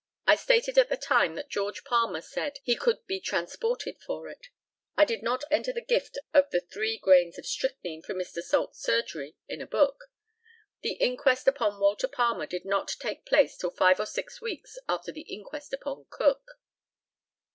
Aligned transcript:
I 0.25 0.35
stated 0.35 0.79
at 0.79 0.89
the 0.89 0.95
same 0.95 1.07
time 1.09 1.35
that 1.35 1.49
George 1.51 1.83
Palmer 1.83 2.21
said 2.21 2.57
he 2.63 2.75
could 2.75 3.05
be 3.05 3.19
transported 3.19 3.99
for 4.01 4.27
it. 4.29 4.47
I 4.97 5.05
did 5.05 5.21
not 5.21 5.43
enter 5.51 5.71
the 5.71 5.85
gift 5.85 6.17
of 6.33 6.49
the 6.49 6.59
three 6.59 6.97
grains 6.97 7.37
of 7.37 7.45
strychnine 7.45 8.01
from 8.01 8.17
Mr. 8.17 8.41
Salt's 8.41 8.81
surgery 8.81 9.35
in 9.47 9.61
a 9.61 9.67
book. 9.67 10.05
The 10.81 10.93
inquest 10.93 11.47
upon 11.47 11.79
Walter 11.79 12.07
Palmer 12.07 12.47
did 12.47 12.65
not 12.65 12.95
take 12.99 13.27
place 13.27 13.55
till 13.55 13.69
five 13.69 13.99
or 13.99 14.07
six 14.07 14.41
weeks 14.41 14.75
after 14.89 15.11
the 15.11 15.21
inquest 15.21 15.71
upon 15.71 16.07
Cook. 16.09 16.47